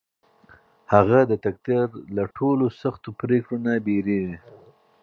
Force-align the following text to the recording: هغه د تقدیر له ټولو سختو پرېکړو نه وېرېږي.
هغه 0.93 1.19
د 1.31 1.33
تقدیر 1.45 1.87
له 2.15 2.23
ټولو 2.37 2.65
سختو 2.81 3.09
پرېکړو 3.21 3.57
نه 3.65 3.73
وېرېږي. 3.85 4.37